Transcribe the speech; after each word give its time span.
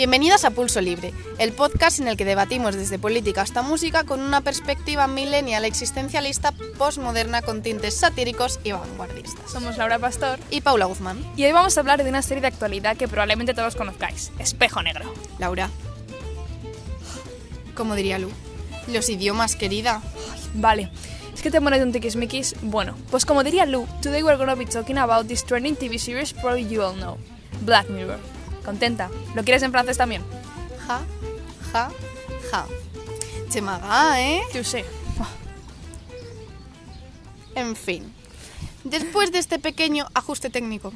Bienvenidas 0.00 0.46
a 0.46 0.50
Pulso 0.50 0.80
Libre, 0.80 1.12
el 1.36 1.52
podcast 1.52 2.00
en 2.00 2.08
el 2.08 2.16
que 2.16 2.24
debatimos 2.24 2.74
desde 2.74 2.98
política 2.98 3.42
hasta 3.42 3.60
música 3.60 4.04
con 4.04 4.20
una 4.20 4.40
perspectiva 4.40 5.06
millennial 5.06 5.66
existencialista 5.66 6.52
postmoderna 6.78 7.42
con 7.42 7.60
tintes 7.60 7.96
satíricos 7.96 8.60
y 8.64 8.72
vanguardistas. 8.72 9.50
Somos 9.50 9.76
Laura 9.76 9.98
Pastor 9.98 10.38
Y 10.48 10.62
Paula 10.62 10.86
Guzmán. 10.86 11.22
y 11.36 11.44
hoy 11.44 11.52
vamos 11.52 11.76
a 11.76 11.80
hablar 11.80 12.02
de 12.02 12.08
una 12.08 12.22
serie 12.22 12.40
de 12.40 12.46
actualidad 12.46 12.96
que 12.96 13.08
probablemente 13.08 13.52
todos 13.52 13.76
conozcáis, 13.76 14.32
Espejo 14.38 14.82
Negro. 14.82 15.12
Laura. 15.38 15.68
Como 17.74 17.94
diría 17.94 18.18
Lu. 18.18 18.30
Los 18.90 19.10
idiomas, 19.10 19.54
querida. 19.54 20.00
Vale, 20.54 20.90
es 21.34 21.42
que 21.42 21.50
te 21.50 21.60
pones 21.60 21.82
un 21.82 21.92
tiquismiquis. 21.92 22.54
Bueno, 22.62 22.96
pues 23.10 23.26
como 23.26 23.44
diría 23.44 23.66
Lou, 23.66 23.86
today 24.00 24.22
we're 24.22 24.38
gonna 24.38 24.54
be 24.54 24.64
talking 24.64 24.96
about 24.96 25.26
this 25.26 25.44
trending 25.44 25.76
TV 25.76 25.98
series 25.98 26.32
probably 26.32 26.66
you 26.66 26.80
all 26.80 26.94
know, 26.94 27.18
Black 27.66 27.90
Mirror. 27.90 28.39
¿Contenta? 28.70 29.10
¿Lo 29.34 29.42
quieres 29.42 29.64
en 29.64 29.72
francés 29.72 29.98
también? 29.98 30.22
Ja, 30.86 31.00
ja, 31.72 31.90
ja. 32.52 32.66
Chemaga, 33.48 34.22
¿eh? 34.22 34.42
Yo 34.54 34.62
sé. 34.62 34.84
En 37.56 37.74
fin. 37.74 38.14
Después 38.84 39.32
de 39.32 39.40
este 39.40 39.58
pequeño 39.58 40.06
ajuste 40.14 40.50
técnico, 40.50 40.92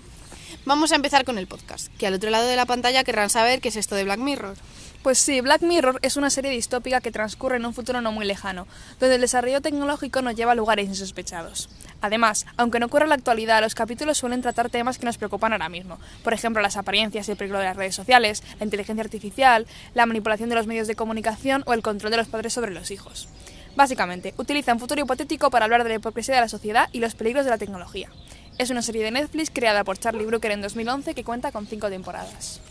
vamos 0.65 0.93
a 0.93 0.95
empezar 0.95 1.25
con 1.25 1.37
el 1.37 1.49
podcast, 1.49 1.93
que 1.99 2.07
al 2.07 2.15
otro 2.15 2.31
lado 2.31 2.47
de 2.47 2.55
la 2.55 2.65
pantalla 2.65 3.03
querrán 3.03 3.29
saber 3.29 3.61
qué 3.61 3.71
es 3.71 3.77
esto 3.77 3.97
de 3.97 4.05
Black 4.05 4.21
Mirror. 4.21 4.57
Pues 5.05 5.19
sí, 5.19 5.43
Black 5.43 5.61
Mirror 5.61 5.99
es 6.01 6.17
una 6.17 6.31
serie 6.31 6.51
distópica 6.51 7.03
que 7.03 7.13
transcurre 7.13 7.57
en 7.57 7.67
un 7.67 7.75
futuro 7.75 8.01
no 8.01 8.11
muy 8.11 8.25
lejano, 8.25 8.67
donde 8.99 9.17
el 9.17 9.21
desarrollo 9.21 9.61
tecnológico 9.61 10.23
nos 10.23 10.35
lleva 10.35 10.53
a 10.53 10.55
lugares 10.55 10.89
insospechados. 10.89 11.69
Además, 12.01 12.47
aunque 12.57 12.81
no 12.81 12.87
ocurre 12.87 13.03
en 13.03 13.11
la 13.11 13.17
actualidad, 13.17 13.61
los 13.61 13.75
capítulos 13.75 14.17
suelen 14.17 14.41
tratar 14.41 14.71
temas 14.71 14.97
que 14.97 15.05
nos 15.05 15.19
preocupan 15.19 15.53
ahora 15.53 15.69
mismo. 15.69 15.99
Por 16.23 16.33
ejemplo, 16.33 16.63
las 16.63 16.79
apariencias 16.79 17.29
y 17.29 17.33
el 17.33 17.37
peligro 17.37 17.59
de 17.59 17.67
las 17.67 17.77
redes 17.77 17.95
sociales, 17.95 18.43
la 18.59 18.65
inteligencia 18.65 19.05
artificial, 19.05 19.67
la 19.93 20.07
manipulación 20.07 20.49
de 20.49 20.55
los 20.55 20.67
medios 20.67 20.89
de 20.89 20.97
comunicación 20.97 21.65
o 21.67 21.75
el 21.75 21.83
control 21.83 22.11
de 22.11 22.17
los 22.17 22.29
padres 22.29 22.55
sobre 22.55 22.73
los 22.73 22.91
hijos. 22.91 23.29
Básicamente, 23.77 24.33
utiliza 24.39 24.73
un 24.73 24.81
futuro 24.81 25.03
hipotético 25.03 25.51
para 25.51 25.67
hablar 25.67 25.83
de 25.83 25.91
la 25.91 25.97
hipocresía 25.97 26.37
de 26.37 26.41
la 26.41 26.49
sociedad 26.49 26.89
y 26.93 27.01
los 27.01 27.15
peligros 27.15 27.45
de 27.45 27.51
la 27.51 27.59
tecnología. 27.59 28.09
Es 28.57 28.71
una 28.71 28.81
serie 28.81 29.05
de 29.05 29.11
Netflix 29.11 29.51
creada 29.51 29.85
por 29.85 29.99
Charlie 29.99 30.25
Brooker 30.25 30.53
en 30.53 30.63
2011 30.63 31.13
que 31.13 31.25
cuenta 31.25 31.53
con 31.53 31.67
cinco 31.67 31.91
temporadas. 31.91 32.63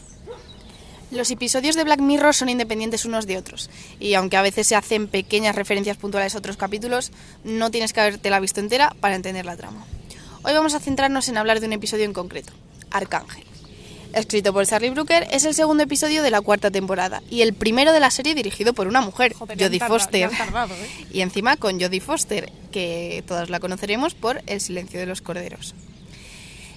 Los 1.14 1.30
episodios 1.30 1.76
de 1.76 1.84
Black 1.84 2.00
Mirror 2.00 2.34
son 2.34 2.50
independientes 2.50 3.06
unos 3.06 3.28
de 3.28 3.38
otros, 3.38 3.70
y 4.00 4.16
aunque 4.16 4.36
a 4.36 4.42
veces 4.42 4.66
se 4.66 4.76
hacen 4.76 5.08
pequeñas 5.08 5.56
referencias 5.56 5.96
puntuales 5.98 6.34
a 6.34 6.40
otros 6.40 6.58
capítulos, 6.58 7.12
no 7.44 7.70
tienes 7.70 7.94
que 7.94 8.02
haberte 8.02 8.30
la 8.32 8.40
visto 8.40 8.60
entera 8.60 8.96
para 9.00 9.16
entender 9.16 9.46
la 9.46 9.56
trama. 9.56 9.86
Hoy 10.44 10.54
vamos 10.54 10.74
a 10.74 10.80
centrarnos 10.80 11.28
en 11.30 11.38
hablar 11.38 11.60
de 11.60 11.68
un 11.68 11.74
episodio 11.74 12.06
en 12.06 12.14
concreto, 12.14 12.52
Arcángel. 12.90 13.44
Escrito 14.14 14.54
por 14.54 14.66
Charlie 14.68 14.90
Brooker, 14.92 15.28
es 15.32 15.44
el 15.46 15.54
segundo 15.54 15.84
episodio 15.84 16.22
de 16.24 16.30
la 16.32 16.42
cuarta 16.42 16.70
temporada 16.72 17.22
y 17.30 17.42
el 17.42 17.54
primero 17.54 17.94
de 17.94 18.00
la 18.00 18.12
serie 18.12 18.36
dirigido 18.36 18.74
por 18.74 18.88
una 18.88 19.02
mujer, 19.02 19.34
Joder, 19.34 19.58
Jodie 19.58 19.80
tardado- 19.80 20.00
Foster. 20.00 20.30
tardado, 20.38 20.74
¿eh? 20.76 21.06
Y 21.12 21.22
encima 21.22 21.58
con 21.58 21.80
Jodie 21.80 22.00
Foster, 22.02 22.52
que 22.72 23.24
todos 23.28 23.50
la 23.50 23.60
conoceremos 23.60 24.14
por 24.16 24.42
El 24.48 24.62
silencio 24.62 25.00
de 25.00 25.06
los 25.08 25.22
corderos. 25.22 25.74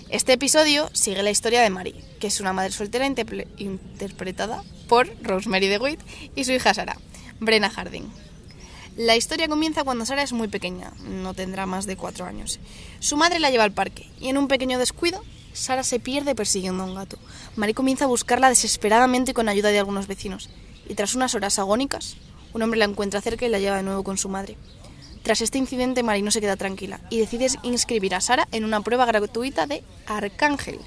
Este 0.09 0.35
episodio 0.35 0.89
sigue 0.93 1.25
la 1.25 1.33
historia 1.33 1.63
de 1.63 1.71
Mary, 1.71 1.93
que 2.21 2.29
es 2.29 2.39
una 2.41 2.53
madre 2.53 2.71
soltera 2.71 3.07
interpretada 3.07 4.63
por 4.89 5.11
Rosemary 5.21 5.67
DeWitt 5.67 6.01
y 6.37 6.45
su 6.45 6.53
hija 6.53 6.73
Sara, 6.75 6.97
Brenna 7.41 7.71
Harding. 7.71 8.05
La 8.97 9.17
historia 9.17 9.49
comienza 9.49 9.83
cuando 9.83 10.07
Sara 10.07 10.23
es 10.23 10.33
muy 10.33 10.47
pequeña, 10.47 10.93
no 11.03 11.35
tendrá 11.35 11.67
más 11.67 11.87
de 11.87 11.97
cuatro 11.97 12.25
años. 12.25 12.61
Su 13.01 13.17
madre 13.17 13.41
la 13.41 13.51
lleva 13.51 13.65
al 13.65 13.73
parque 13.73 14.09
y 14.21 14.29
en 14.29 14.39
un 14.39 14.47
pequeño 14.47 14.79
descuido, 14.79 15.25
Sara 15.53 15.83
se 15.83 15.99
pierde 15.99 16.37
persiguiendo 16.37 16.85
a 16.85 16.87
un 16.87 16.95
gato. 16.95 17.19
Mary 17.57 17.75
comienza 17.75 18.05
a 18.05 18.09
buscarla 18.09 18.49
desesperadamente 18.49 19.35
con 19.35 19.49
ayuda 19.49 19.71
de 19.71 19.81
algunos 19.81 20.07
vecinos 20.07 20.51
y 20.89 20.95
tras 20.95 21.17
unas 21.17 21.35
horas 21.35 21.59
agónicas, 21.59 22.17
un 22.55 22.63
hombre 22.63 22.79
la 22.79 22.85
encuentra 22.85 23.21
cerca 23.21 23.45
y 23.45 23.49
la 23.49 23.59
lleva 23.59 23.79
de 23.79 23.83
nuevo 23.83 24.05
con 24.05 24.19
su 24.19 24.29
madre. 24.29 24.57
Tras 25.27 25.41
este 25.41 25.59
incidente, 25.59 26.05
Mari 26.05 26.23
no 26.23 26.31
se 26.31 26.41
queda 26.41 26.55
tranquila 26.55 27.01
y 27.11 27.19
decide 27.19 27.49
inscribir 27.65 28.15
a 28.15 28.21
Sara 28.21 28.47
en 28.53 28.65
una 28.65 28.83
prueba 28.83 29.07
gratuita 29.07 29.67
de 29.67 29.83
Arcángel, 30.07 30.79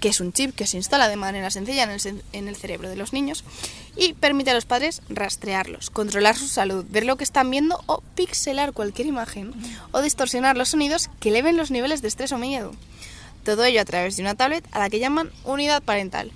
que 0.00 0.08
es 0.08 0.20
un 0.20 0.32
chip 0.32 0.56
que 0.56 0.66
se 0.66 0.76
instala 0.76 1.08
de 1.08 1.14
manera 1.14 1.52
sencilla 1.52 1.84
en 1.84 1.90
el, 1.90 2.24
en 2.32 2.48
el 2.48 2.56
cerebro 2.56 2.88
de 2.88 2.96
los 2.96 3.12
niños 3.12 3.44
y 3.96 4.14
permite 4.14 4.50
a 4.50 4.54
los 4.54 4.64
padres 4.64 5.02
rastrearlos, 5.08 5.90
controlar 5.90 6.34
su 6.34 6.48
salud, 6.48 6.84
ver 6.88 7.06
lo 7.06 7.14
que 7.14 7.22
están 7.22 7.48
viendo 7.48 7.80
o 7.86 8.00
pixelar 8.16 8.72
cualquier 8.72 9.06
imagen 9.06 9.52
o 9.92 10.00
distorsionar 10.00 10.56
los 10.56 10.70
sonidos 10.70 11.08
que 11.20 11.28
eleven 11.28 11.56
los 11.56 11.70
niveles 11.70 12.02
de 12.02 12.08
estrés 12.08 12.32
o 12.32 12.38
miedo. 12.38 12.72
Todo 13.44 13.64
ello 13.64 13.80
a 13.80 13.84
través 13.84 14.16
de 14.16 14.22
una 14.22 14.34
tablet 14.34 14.66
a 14.72 14.80
la 14.80 14.90
que 14.90 14.98
llaman 14.98 15.30
unidad 15.44 15.80
parental. 15.80 16.32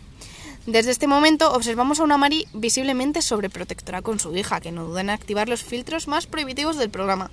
Desde 0.67 0.91
este 0.91 1.07
momento 1.07 1.53
observamos 1.53 2.01
a 2.01 2.05
una 2.05 2.19
Mari 2.19 2.47
visiblemente 2.53 3.23
sobreprotectora 3.23 4.03
con 4.03 4.21
su 4.21 4.37
hija, 4.37 4.61
que 4.61 4.73
no 4.73 4.85
duda 4.85 5.01
en 5.01 5.11
activar 5.11 5.49
los 5.49 5.65
filtros 5.65 6.07
más 6.07 6.27
prohibitivos 6.27 6.77
del 6.77 6.91
programa, 6.91 7.31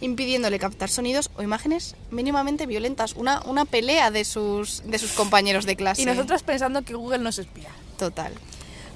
impidiéndole 0.00 0.58
captar 0.58 0.88
sonidos 0.88 1.30
o 1.36 1.42
imágenes 1.42 1.96
mínimamente 2.10 2.66
violentas. 2.66 3.14
Una, 3.14 3.42
una 3.46 3.64
pelea 3.64 4.10
de 4.10 4.24
sus, 4.24 4.82
de 4.86 4.98
sus 4.98 5.12
compañeros 5.12 5.66
de 5.66 5.76
clase. 5.76 6.02
Y 6.02 6.06
nosotras 6.06 6.42
pensando 6.44 6.82
que 6.82 6.94
Google 6.94 7.18
nos 7.18 7.38
espía. 7.38 7.70
Total. 7.98 8.32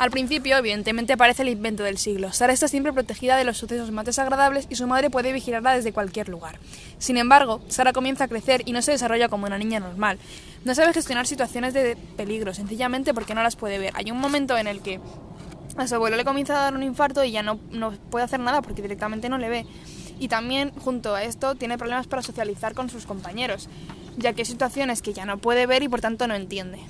Al 0.02 0.10
principio, 0.10 0.56
evidentemente, 0.56 1.16
parece 1.16 1.42
el 1.42 1.48
invento 1.50 1.84
del 1.84 1.96
siglo. 1.96 2.32
Sara 2.32 2.52
está 2.52 2.66
siempre 2.66 2.92
protegida 2.92 3.36
de 3.36 3.44
los 3.44 3.56
sucesos 3.56 3.92
más 3.92 4.04
desagradables 4.04 4.66
y 4.68 4.74
su 4.74 4.88
madre 4.88 5.10
puede 5.10 5.32
vigilarla 5.32 5.76
desde 5.76 5.92
cualquier 5.92 6.28
lugar. 6.28 6.58
Sin 6.98 7.18
embargo, 7.18 7.60
Sara 7.68 7.92
comienza 7.92 8.24
a 8.24 8.26
crecer 8.26 8.62
y 8.64 8.72
no 8.72 8.82
se 8.82 8.90
desarrolla 8.90 9.28
como 9.28 9.46
una 9.46 9.58
niña 9.58 9.78
normal. 9.78 10.18
No 10.64 10.74
sabe 10.74 10.92
gestionar 10.92 11.28
situaciones 11.28 11.72
de 11.72 11.96
peligro, 12.16 12.52
sencillamente 12.52 13.14
porque 13.14 13.36
no 13.36 13.44
las 13.44 13.54
puede 13.54 13.78
ver. 13.78 13.92
Hay 13.94 14.10
un 14.10 14.18
momento 14.18 14.58
en 14.58 14.66
el 14.66 14.82
que 14.82 14.98
a 15.76 15.86
su 15.86 15.94
abuelo 15.94 16.16
le 16.16 16.24
comienza 16.24 16.58
a 16.58 16.62
dar 16.62 16.74
un 16.74 16.82
infarto 16.82 17.22
y 17.22 17.30
ya 17.30 17.44
no, 17.44 17.60
no 17.70 17.92
puede 18.10 18.24
hacer 18.24 18.40
nada 18.40 18.60
porque 18.60 18.82
directamente 18.82 19.28
no 19.28 19.38
le 19.38 19.50
ve. 19.50 19.66
Y 20.18 20.26
también, 20.26 20.72
junto 20.80 21.14
a 21.14 21.22
esto, 21.22 21.54
tiene 21.54 21.78
problemas 21.78 22.08
para 22.08 22.22
socializar 22.22 22.74
con 22.74 22.90
sus 22.90 23.06
compañeros, 23.06 23.68
ya 24.16 24.32
que 24.32 24.40
hay 24.40 24.46
situaciones 24.46 25.00
que 25.00 25.12
ya 25.12 25.26
no 25.26 25.38
puede 25.38 25.66
ver 25.66 25.84
y 25.84 25.88
por 25.88 26.00
tanto 26.00 26.26
no 26.26 26.34
entiende. 26.34 26.80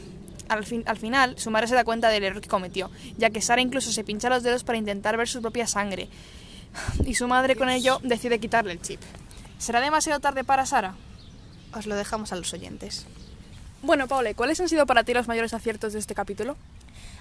Al, 0.52 0.64
fin- 0.64 0.84
al 0.86 0.96
final, 0.98 1.38
su 1.38 1.50
madre 1.50 1.66
se 1.68 1.74
da 1.74 1.84
cuenta 1.84 2.08
del 2.10 2.24
error 2.24 2.40
que 2.40 2.48
cometió, 2.48 2.90
ya 3.16 3.30
que 3.30 3.40
Sara 3.40 3.60
incluso 3.62 3.90
se 3.92 4.04
pincha 4.04 4.28
los 4.28 4.42
dedos 4.42 4.64
para 4.64 4.78
intentar 4.78 5.16
ver 5.16 5.28
su 5.28 5.40
propia 5.40 5.66
sangre. 5.66 6.08
Y 7.06 7.14
su 7.14 7.26
madre 7.28 7.56
con 7.56 7.68
ello 7.68 8.00
decide 8.02 8.38
quitarle 8.38 8.72
el 8.72 8.80
chip. 8.82 9.00
¿Será 9.58 9.80
demasiado 9.80 10.20
tarde 10.20 10.44
para 10.44 10.66
Sara? 10.66 10.94
Os 11.74 11.86
lo 11.86 11.94
dejamos 11.96 12.32
a 12.32 12.36
los 12.36 12.52
oyentes. 12.52 13.06
Bueno, 13.82 14.06
Paule, 14.08 14.34
¿cuáles 14.34 14.60
han 14.60 14.68
sido 14.68 14.86
para 14.86 15.04
ti 15.04 15.12
los 15.14 15.26
mayores 15.28 15.54
aciertos 15.54 15.92
de 15.92 15.98
este 15.98 16.14
capítulo? 16.14 16.56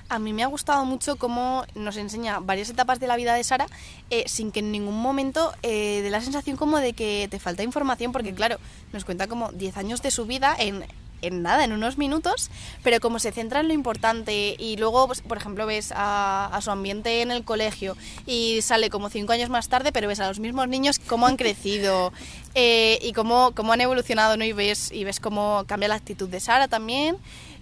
A 0.09 0.19
mí 0.19 0.33
me 0.33 0.43
ha 0.43 0.47
gustado 0.47 0.83
mucho 0.85 1.15
cómo 1.15 1.63
nos 1.73 1.95
enseña 1.97 2.39
varias 2.39 2.69
etapas 2.69 2.99
de 2.99 3.07
la 3.07 3.15
vida 3.15 3.33
de 3.33 3.43
Sara 3.43 3.65
eh, 4.09 4.25
sin 4.27 4.51
que 4.51 4.59
en 4.59 4.71
ningún 4.71 4.99
momento 5.01 5.53
eh, 5.63 6.01
dé 6.03 6.09
la 6.09 6.19
sensación 6.21 6.57
como 6.57 6.77
de 6.79 6.93
que 6.93 7.27
te 7.31 7.39
falta 7.39 7.63
información, 7.63 8.11
porque 8.11 8.33
claro, 8.33 8.57
nos 8.91 9.05
cuenta 9.05 9.27
como 9.27 9.51
10 9.53 9.77
años 9.77 10.01
de 10.01 10.11
su 10.11 10.25
vida 10.25 10.53
en, 10.59 10.83
en 11.21 11.41
nada, 11.41 11.63
en 11.63 11.71
unos 11.73 11.97
minutos, 11.97 12.49
pero 12.83 12.99
como 12.99 13.19
se 13.19 13.31
centra 13.31 13.59
en 13.59 13.67
lo 13.67 13.73
importante 13.73 14.55
y 14.57 14.77
luego, 14.77 15.07
pues, 15.07 15.21
por 15.21 15.37
ejemplo, 15.37 15.65
ves 15.65 15.91
a, 15.95 16.47
a 16.47 16.61
su 16.61 16.71
ambiente 16.71 17.21
en 17.21 17.31
el 17.31 17.43
colegio 17.43 17.95
y 18.25 18.61
sale 18.61 18.89
como 18.89 19.09
5 19.09 19.31
años 19.33 19.49
más 19.49 19.69
tarde, 19.69 19.91
pero 19.91 20.07
ves 20.07 20.19
a 20.19 20.27
los 20.27 20.39
mismos 20.39 20.67
niños 20.67 20.99
cómo 20.99 21.27
han 21.27 21.37
crecido 21.37 22.11
eh, 22.55 22.99
y 23.01 23.13
cómo, 23.13 23.51
cómo 23.55 23.73
han 23.73 23.81
evolucionado, 23.81 24.37
¿no? 24.37 24.45
Y 24.45 24.53
ves, 24.53 24.91
y 24.91 25.03
ves 25.03 25.19
cómo 25.19 25.63
cambia 25.67 25.89
la 25.89 25.95
actitud 25.95 26.27
de 26.29 26.39
Sara 26.39 26.67
también. 26.67 27.17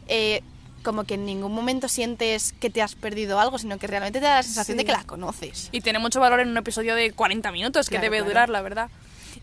Eh, 0.07 0.41
como 0.81 1.03
que 1.03 1.15
en 1.15 1.25
ningún 1.25 1.53
momento 1.53 1.89
sientes 1.89 2.53
que 2.53 2.69
te 2.69 2.81
has 2.81 2.95
perdido 2.95 3.37
algo, 3.39 3.57
sino 3.59 3.77
que 3.77 3.85
realmente 3.85 4.19
te 4.19 4.25
da 4.25 4.35
la 4.35 4.43
sensación 4.43 4.77
Sí. 4.77 4.83
de 4.83 4.85
que 4.85 4.93
la 4.93 5.03
conoces. 5.03 5.67
Y 5.73 5.81
tiene 5.81 5.99
mucho 5.99 6.21
valor 6.21 6.39
en 6.39 6.47
un 6.47 6.55
episodio 6.57 6.95
de 6.95 7.11
40 7.11 7.51
minutos 7.51 7.87
que 7.89 7.95
Claro, 7.95 8.03
debe 8.05 8.17
claro. 8.19 8.29
durar, 8.29 8.49
la 8.49 8.61
verdad. 8.61 8.89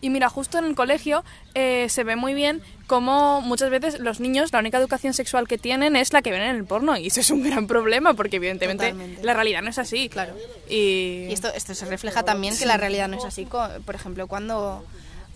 Y 0.01 0.09
mira, 0.09 0.29
justo 0.29 0.57
en 0.59 0.65
el 0.65 0.75
colegio 0.75 1.23
eh, 1.55 1.87
se 1.89 2.03
ve 2.03 2.15
muy 2.15 2.33
bien 2.33 2.61
cómo 2.85 3.41
muchas 3.41 3.69
veces 3.69 3.99
los 3.99 4.19
niños 4.19 4.53
la 4.53 4.59
única 4.59 4.77
educación 4.77 5.13
sexual 5.13 5.47
que 5.47 5.57
tienen 5.57 5.95
es 5.95 6.13
la 6.13 6.21
que 6.21 6.31
ven 6.31 6.41
en 6.41 6.55
el 6.55 6.65
porno. 6.65 6.95
Y 6.97 7.07
eso 7.07 7.19
es 7.19 7.31
un 7.31 7.43
gran 7.43 7.67
problema 7.67 8.13
porque 8.13 8.35
evidentemente 8.37 8.91
Totalmente. 8.91 9.23
la 9.23 9.33
realidad 9.33 9.61
no 9.63 9.69
es 9.69 9.77
así. 9.79 10.09
Claro. 10.09 10.33
Y, 10.69 11.27
Y 11.29 11.33
esto, 11.33 11.51
esto 11.53 11.73
se 11.75 11.85
refleja 11.85 12.23
también 12.23 12.55
que 12.57 12.65
la 12.65 12.77
realidad 12.77 13.07
no 13.07 13.17
es 13.17 13.25
así. 13.25 13.45
Por 13.85 13.95
ejemplo, 13.95 14.27
cuando, 14.27 14.85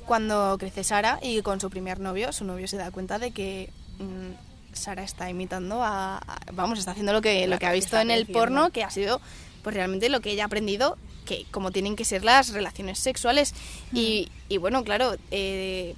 cuando 0.05 0.57
crece 0.59 0.83
Sara 0.83 1.19
y 1.21 1.41
con 1.41 1.59
su 1.59 1.69
primer 1.69 1.99
novio, 1.99 2.31
su 2.33 2.45
novio 2.45 2.67
se 2.67 2.77
da 2.77 2.91
cuenta 2.91 3.17
de 3.19 3.31
que 3.31 3.69
mm, 3.99 4.73
Sara 4.73 5.03
está 5.03 5.29
imitando 5.29 5.81
a, 5.83 6.17
a- 6.17 6.39
Vamos, 6.53 6.79
está 6.79 6.91
haciendo 6.91 7.13
lo 7.13 7.21
que, 7.21 7.47
lo 7.47 7.57
que 7.59 7.65
ha 7.65 7.71
visto 7.71 7.99
en 7.99 8.11
el 8.11 8.25
porno, 8.27 8.69
que 8.71 8.83
ha 8.83 8.89
sido 8.89 9.19
pues 9.63 9.75
realmente 9.75 10.09
lo 10.09 10.21
que 10.21 10.31
ella 10.31 10.43
ha 10.43 10.45
aprendido, 10.47 10.97
que 11.25 11.45
como 11.51 11.71
tienen 11.71 11.95
que 11.95 12.05
ser 12.05 12.23
las 12.23 12.49
relaciones 12.49 12.99
sexuales. 12.99 13.53
Y, 13.93 14.29
y 14.49 14.57
bueno, 14.57 14.83
claro, 14.83 15.15
eh, 15.31 15.95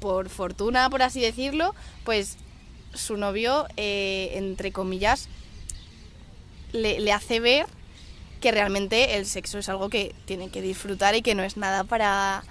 por 0.00 0.28
fortuna, 0.28 0.90
por 0.90 1.02
así 1.02 1.20
decirlo, 1.20 1.74
pues 2.04 2.36
su 2.94 3.16
novio, 3.16 3.66
eh, 3.76 4.32
entre 4.34 4.72
comillas, 4.72 5.28
le, 6.72 7.00
le 7.00 7.12
hace 7.12 7.40
ver 7.40 7.66
que 8.40 8.50
realmente 8.50 9.16
el 9.16 9.26
sexo 9.26 9.58
es 9.58 9.68
algo 9.68 9.88
que 9.88 10.14
tiene 10.24 10.48
que 10.50 10.60
disfrutar 10.62 11.14
y 11.14 11.22
que 11.22 11.34
no 11.34 11.42
es 11.44 11.56
nada 11.56 11.84
para, 11.84 12.42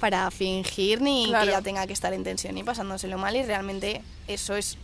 para 0.00 0.30
fingir 0.30 1.00
ni 1.00 1.26
Claro. 1.26 1.44
que 1.44 1.50
ella 1.50 1.62
tenga 1.62 1.86
que 1.86 1.92
estar 1.92 2.12
en 2.12 2.24
tensión 2.24 2.58
y 2.58 2.64
pasándoselo 2.64 3.16
mal 3.16 3.36
y 3.36 3.42
realmente 3.44 4.02
eso 4.26 4.56
es 4.56 4.76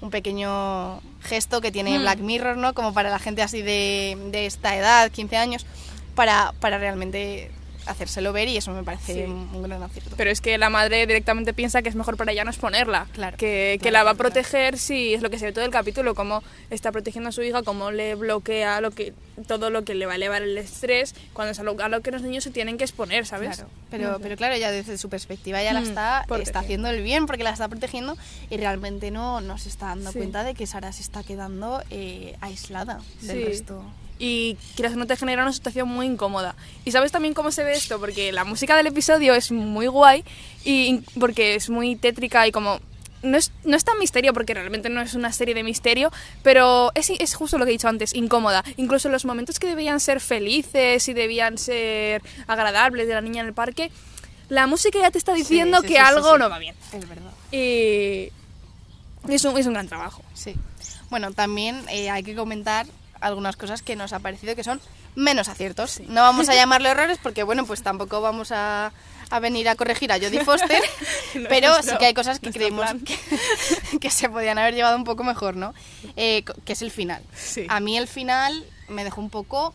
un 0.00 0.10
pequeño 0.10 1.00
gesto 1.22 1.60
que 1.60 1.72
tiene 1.72 1.98
Mm. 1.98 2.02
Black 2.02 2.18
Mirror, 2.20 2.56
¿no? 2.56 2.74
Como 2.74 2.92
para 2.94 3.10
la 3.10 3.18
gente 3.18 3.42
así 3.42 3.62
de, 3.62 4.16
de 4.30 4.46
esta 4.46 4.76
edad, 4.76 5.10
15 5.10 5.36
años, 5.36 5.66
para, 6.14 6.52
para 6.60 6.78
realmente 6.78 7.50
hacérselo 7.88 8.32
ver 8.32 8.48
y 8.48 8.56
eso 8.56 8.70
me 8.72 8.82
parece 8.84 9.14
Sí. 9.14 9.20
un, 9.22 9.48
un 9.54 9.62
gran 9.62 9.82
acierto. 9.82 10.14
Pero 10.16 10.30
es 10.30 10.40
que 10.40 10.58
la 10.58 10.70
madre 10.70 11.06
directamente 11.06 11.52
piensa 11.52 11.82
que 11.82 11.88
es 11.88 11.94
mejor 11.94 12.16
para 12.16 12.32
ella 12.32 12.44
no 12.44 12.50
exponerla. 12.50 13.06
Claro, 13.12 13.36
Que, 13.36 13.78
que 13.80 13.88
claro, 13.88 13.92
la 13.92 14.04
va 14.04 14.10
a 14.10 14.14
claro, 14.14 14.30
claro. 14.30 14.42
proteger 14.44 14.78
si 14.78 15.14
es 15.14 15.22
lo 15.22 15.30
que 15.30 15.38
se 15.38 15.46
ve 15.46 15.52
todo 15.52 15.64
el 15.64 15.70
capítulo, 15.70 16.14
cómo 16.14 16.42
está 16.70 16.92
protegiendo 16.92 17.30
a 17.30 17.32
su 17.32 17.42
hija, 17.42 17.62
cómo 17.62 17.90
le 17.90 18.14
bloquea 18.14 18.80
lo 18.80 18.90
que, 18.90 19.14
todo 19.46 19.70
lo 19.70 19.84
que 19.84 19.94
le 19.94 20.06
va 20.06 20.12
a 20.12 20.16
elevar 20.16 20.42
el 20.42 20.56
estrés, 20.58 21.14
cuando 21.32 21.52
es 21.52 21.58
a 21.58 21.62
lo, 21.62 21.76
a 21.82 21.88
lo 21.88 22.00
que 22.02 22.10
los 22.10 22.22
niños 22.22 22.44
se 22.44 22.50
tienen 22.50 22.76
que 22.78 22.84
exponer, 22.84 23.26
¿sabes? 23.26 23.56
Claro, 23.56 23.70
pero, 23.90 24.18
pero 24.20 24.36
claro, 24.36 24.54
ella 24.54 24.70
desde 24.70 24.98
su 24.98 25.08
perspectiva 25.08 25.62
ya 25.62 25.72
la 25.72 25.80
Mm, 25.80 25.84
está, 25.84 26.26
está 26.40 26.58
haciendo 26.60 26.88
el 26.88 27.02
bien 27.02 27.26
porque 27.26 27.44
la 27.44 27.50
está 27.50 27.68
protegiendo 27.68 28.16
y 28.50 28.56
realmente 28.58 29.10
no, 29.10 29.40
no 29.40 29.56
se 29.58 29.68
está 29.68 29.86
dando 29.86 30.12
Sí. 30.12 30.18
cuenta 30.18 30.44
de 30.44 30.54
que 30.54 30.66
Sara 30.66 30.92
se 30.92 31.02
está 31.02 31.22
quedando 31.22 31.82
eh, 31.90 32.36
aislada 32.40 33.00
del 33.22 33.36
Sí. 33.38 33.44
resto. 33.44 33.82
Y 34.18 34.56
o 34.78 34.88
no 34.90 35.06
te 35.06 35.16
genera 35.16 35.42
una 35.42 35.52
situación 35.52 35.88
muy 35.88 36.06
incómoda. 36.06 36.54
¿Y 36.84 36.92
sabes 36.92 37.12
también 37.12 37.34
cómo 37.34 37.50
se 37.50 37.64
ve 37.64 37.72
esto? 37.72 37.98
Porque 38.00 38.32
la 38.32 38.44
música 38.44 38.76
del 38.76 38.86
episodio 38.86 39.34
es 39.34 39.52
muy 39.52 39.86
guay 39.86 40.24
y 40.64 41.00
porque 41.18 41.54
es 41.54 41.70
muy 41.70 41.96
tétrica 41.96 42.46
y 42.46 42.52
como... 42.52 42.80
No 43.20 43.36
es, 43.36 43.50
no 43.64 43.76
es 43.76 43.84
tan 43.84 43.98
misterio 43.98 44.32
porque 44.32 44.54
realmente 44.54 44.90
no 44.90 45.00
es 45.00 45.14
una 45.14 45.32
serie 45.32 45.52
de 45.52 45.64
misterio, 45.64 46.12
pero 46.44 46.92
es, 46.94 47.10
es 47.10 47.34
justo 47.34 47.58
lo 47.58 47.64
que 47.64 47.72
he 47.72 47.74
dicho 47.74 47.88
antes, 47.88 48.14
incómoda. 48.14 48.62
Incluso 48.76 49.08
los 49.08 49.24
momentos 49.24 49.58
que 49.58 49.66
debían 49.66 49.98
ser 49.98 50.20
felices 50.20 51.08
y 51.08 51.14
debían 51.14 51.58
ser 51.58 52.22
agradables 52.46 53.08
de 53.08 53.14
la 53.14 53.20
niña 53.20 53.40
en 53.40 53.48
el 53.48 53.54
parque, 53.54 53.90
la 54.48 54.68
música 54.68 55.00
ya 55.00 55.10
te 55.10 55.18
está 55.18 55.34
diciendo 55.34 55.78
Sí, 55.78 55.88
sí, 55.88 55.94
que 55.94 55.98
sí, 55.98 56.04
algo 56.04 56.38
no 56.38 56.48
va 56.48 56.60
bien. 56.60 56.76
Es 56.92 57.08
verdad. 57.08 57.32
Y 57.50 58.30
es 59.28 59.44
un, 59.44 59.58
es 59.58 59.66
un 59.66 59.72
gran 59.72 59.88
trabajo. 59.88 60.22
Sí. 60.34 60.54
Bueno, 61.10 61.32
también 61.32 61.82
eh, 61.88 62.10
hay 62.10 62.22
que 62.22 62.34
comentar 62.34 62.86
algunas 63.20 63.56
cosas 63.56 63.82
que 63.82 63.96
nos 63.96 64.12
ha 64.12 64.18
parecido 64.20 64.54
que 64.56 64.64
son 64.64 64.80
menos 65.14 65.48
aciertos. 65.48 66.00
No 66.08 66.22
vamos 66.22 66.48
a 66.48 66.54
llamarle 66.56 66.90
errores 66.90 67.18
porque, 67.22 67.42
bueno, 67.42 67.66
pues 67.66 67.82
tampoco 67.82 68.20
vamos 68.20 68.52
a, 68.52 68.92
a 69.30 69.40
venir 69.40 69.68
a 69.68 69.74
corregir 69.74 70.12
a 70.12 70.16
Jodie 70.18 70.44
Foster, 70.44 70.82
No, 71.34 71.48
pero 71.48 71.68
nuestro- 71.70 71.92
sí 71.94 71.98
que 71.98 72.06
hay 72.06 72.14
cosas 72.14 72.38
que 72.40 72.50
plan. 72.50 73.00
que, 73.00 73.18
que 74.00 74.10
se 74.10 74.28
podían 74.28 74.58
haber 74.58 74.74
llevado 74.74 74.96
un 74.96 75.04
poco 75.04 75.24
mejor, 75.24 75.56
¿no? 75.56 75.74
Eh, 76.16 76.44
que 76.64 76.72
es 76.72 76.82
el 76.82 76.90
final. 76.90 77.22
Sí. 77.34 77.66
A 77.68 77.80
mí 77.80 77.96
el 77.98 78.08
final 78.08 78.64
me 78.88 79.04
dejó 79.04 79.20
un 79.20 79.30
poco... 79.30 79.74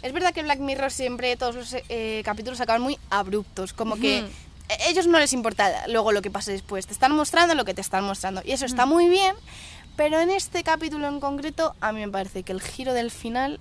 Es 0.00 0.12
verdad 0.12 0.32
que 0.32 0.44
Black 0.44 0.60
Mirror 0.60 0.92
siempre 0.92 1.36
todos 1.36 1.56
los 1.56 1.74
eh, 1.88 2.22
capítulos 2.24 2.60
acaban 2.60 2.80
muy 2.82 2.96
abruptos, 3.10 3.72
como 3.72 3.96
que 3.96 4.20
Ujú. 4.22 4.30
a 4.70 4.88
ellos 4.88 5.08
no 5.08 5.18
les 5.18 5.32
importa 5.32 5.88
luego 5.88 6.12
lo 6.12 6.22
que 6.22 6.30
pase 6.30 6.52
después, 6.52 6.86
te 6.86 6.92
están 6.92 7.10
mostrando 7.16 7.56
lo 7.56 7.64
que 7.64 7.74
te 7.74 7.80
están 7.80 8.04
mostrando 8.04 8.40
y 8.44 8.52
eso 8.52 8.64
está 8.64 8.86
muy 8.86 9.08
bien, 9.08 9.34
pero 9.98 10.18
en 10.20 10.30
este 10.30 10.62
capítulo 10.64 11.06
en 11.08 11.20
concreto 11.20 11.74
a 11.82 11.92
mí 11.92 12.00
me 12.00 12.10
parece 12.10 12.42
que 12.42 12.52
el 12.52 12.62
giro 12.62 12.94
del 12.94 13.10
final 13.10 13.60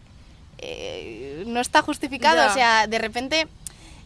eh, 0.60 1.44
no 1.46 1.60
está 1.60 1.82
justificado, 1.82 2.38
Ya. 2.38 2.52
o 2.52 2.54
sea, 2.54 2.88
de 2.88 2.98
repente... 3.00 3.48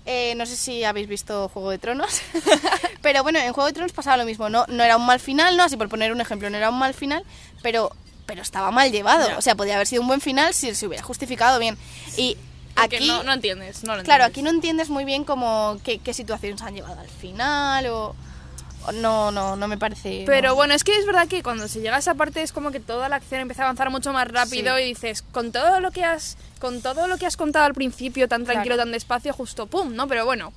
eh, 0.06 0.34
no 0.36 0.46
sé 0.48 0.56
si 0.56 0.84
habéis 0.84 1.08
visto 1.08 1.48
Juego 1.50 1.70
de 1.70 1.78
Tronos, 1.78 2.22
pero 3.04 3.22
bueno, 3.22 3.38
en 3.38 3.54
Juego 3.54 3.68
de 3.68 3.74
Tronos 3.74 3.92
pasaba 3.94 4.18
lo 4.18 4.26
mismo, 4.26 4.50
no, 4.50 4.66
no 4.68 4.84
era 4.84 4.98
un 4.98 5.06
mal 5.06 5.20
final, 5.20 5.56
no, 5.56 5.64
así 5.64 5.78
por 5.78 5.90
poner 5.90 6.12
un 6.12 6.20
ejemplo, 6.22 6.50
no 6.50 6.58
era 6.58 6.72
un 6.72 6.80
mal 6.80 6.94
final, 6.96 7.24
pero, 7.62 7.92
pero 8.26 8.42
estaba 8.42 8.72
mal 8.72 8.92
llevado, 8.92 9.28
Ya. 9.28 9.38
o 9.38 9.42
sea, 9.42 9.54
podría 9.56 9.76
haber 9.76 9.86
sido 9.88 10.02
un 10.02 10.08
buen 10.08 10.20
final 10.22 10.54
si 10.56 10.74
se 10.74 10.88
hubiera 10.88 11.04
justificado 11.04 11.60
bien. 11.60 11.78
Y 12.18 12.36
Porque 12.74 12.98
aquí, 12.98 13.08
no, 13.08 13.22
no 13.24 13.32
entiendes, 13.34 13.84
no 13.84 13.96
lo 13.96 14.04
claro, 14.04 14.24
entiendes. 14.26 14.28
aquí 14.30 14.42
no 14.42 14.50
entiendes 14.50 14.90
muy 14.90 15.06
bien 15.06 15.24
cómo, 15.24 15.78
qué, 15.84 16.00
qué 16.00 16.14
situaciones 16.16 16.62
han 16.64 16.74
llevado 16.74 17.00
al 17.00 17.10
final 17.10 17.86
o 17.88 18.16
no, 18.94 19.32
no, 19.32 19.56
no 19.56 19.68
me 19.68 19.78
parece... 19.78 20.24
Pero 20.26 20.50
no. 20.50 20.56
bueno, 20.56 20.74
es 20.74 20.84
que 20.84 20.98
es 20.98 21.06
verdad 21.06 21.28
que 21.28 21.44
cuando 21.44 21.68
se 21.68 21.80
llega 21.82 21.96
a 21.96 22.00
esa 22.00 22.16
parte 22.16 22.42
es 22.42 22.52
como 22.52 22.72
que 22.72 22.80
toda 22.80 23.10
la 23.10 23.18
acción 23.18 23.42
empieza 23.42 23.64
a 23.64 23.66
avanzar 23.66 23.90
mucho 23.90 24.12
más 24.14 24.28
rápido 24.28 24.76
Sí. 24.78 24.82
y 24.84 24.86
dices, 24.88 25.22
con 25.32 25.52
todo 25.52 25.80
lo 25.80 25.92
que 25.92 26.04
has 26.04 26.38
con 26.60 26.82
todo 26.82 27.08
lo 27.08 27.18
que 27.18 27.26
has 27.26 27.38
contado 27.38 27.66
al 27.66 27.74
principio, 27.74 28.28
tan 28.28 28.44
tranquilo, 28.44 28.76
Claro. 28.76 28.84
tan 28.88 28.92
despacio, 28.92 29.34
justo 29.34 29.66
pum, 29.68 29.96
¿no? 29.96 30.08
Pero 30.08 30.26
bueno. 30.26 30.54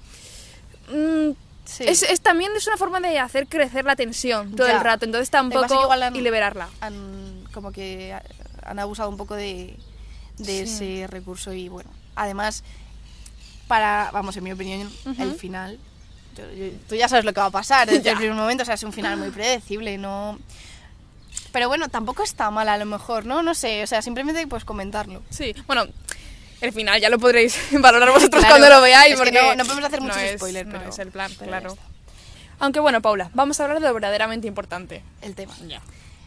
mm, 0.92 1.30
Sí. 1.64 1.84
es, 1.86 2.02
es- 2.02 2.20
también 2.20 2.52
es 2.56 2.66
una 2.66 2.76
forma 2.76 3.00
de 3.00 3.18
hacer 3.18 3.46
crecer 3.46 3.86
la 3.86 3.96
tensión 3.96 4.54
todo 4.54 4.66
Ya. 4.68 4.74
el 4.76 4.80
rato, 4.84 5.06
entonces 5.06 5.30
tampoco 5.30 5.90
han- 5.90 6.14
y 6.14 6.20
liberarla. 6.20 6.68
han, 6.82 7.44
como 7.54 7.72
que 7.72 8.14
han 8.62 8.78
abusado 8.78 9.08
un 9.08 9.16
poco 9.16 9.34
de, 9.34 9.74
de 10.38 10.66
Sí. 10.66 10.98
ese 11.00 11.06
recurso 11.06 11.52
y 11.54 11.68
bueno, 11.70 11.88
además, 12.16 12.64
para, 13.66 14.10
vamos, 14.12 14.36
en 14.36 14.44
mi 14.44 14.52
opinión, 14.52 14.90
el 15.18 15.34
final, 15.36 15.78
tú 16.88 16.94
ya 16.94 17.08
sabes 17.08 17.24
lo 17.24 17.32
que 17.32 17.40
va 17.40 17.46
a 17.46 17.50
pasar 17.50 17.88
desde 17.90 18.10
el 18.10 18.16
primer 18.16 18.34
momento, 18.34 18.62
o 18.62 18.66
sea, 18.66 18.74
es 18.74 18.82
un 18.82 18.92
final 18.92 19.16
muy 19.16 19.30
predecible, 19.30 19.98
no... 19.98 20.38
Pero 21.52 21.68
bueno, 21.68 21.88
tampoco 21.88 22.22
está 22.24 22.50
mal 22.50 22.68
a 22.68 22.76
lo 22.76 22.84
mejor, 22.84 23.26
¿no? 23.26 23.42
No 23.42 23.54
sé, 23.54 23.82
o 23.84 23.86
sea, 23.86 24.02
simplemente 24.02 24.44
pues 24.48 24.64
comentarlo. 24.64 25.22
Sí, 25.30 25.54
bueno, 25.68 25.84
el 26.60 26.72
final 26.72 27.00
ya 27.00 27.08
lo 27.10 27.18
podréis 27.18 27.56
valorar 27.80 28.10
vosotros 28.10 28.40
Claro, 28.44 28.56
cuando 28.56 28.68
lo 28.68 28.80
veáis 28.82 29.14
porque 29.16 29.30
no- 29.32 29.54
no 29.54 29.64
podemos 29.64 29.84
hacer 29.84 30.00
muchos 30.00 30.16
es- 30.18 30.36
spoilers, 30.36 30.66
no 30.66 30.78
pero- 30.78 30.90
es 30.90 30.98
el 30.98 31.10
plan, 31.12 31.32
claro. 31.34 31.76
Aunque 32.58 32.80
bueno, 32.80 33.00
Paula, 33.02 33.30
vamos 33.34 33.58
a 33.60 33.64
hablar 33.64 33.80
de 33.80 33.86
lo 33.86 33.94
verdaderamente 33.94 34.46
importante. 34.48 35.02
El 35.22 35.34
tema. 35.34 35.54
Ya. 35.68 35.80